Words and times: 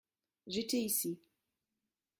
J’étais 0.47 0.77
ici. 0.79 1.19